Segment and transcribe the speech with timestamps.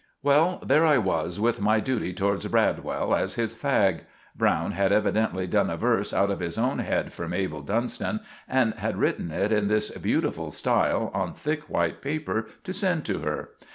[0.23, 3.99] Well, there I was with my duty towards Bradwell as his fag.
[4.35, 8.73] Browne had evidently done a verse out of his own head for Mabel Dunston, and
[8.73, 13.49] had written it in this butiful style, on thick white paper, to send to her.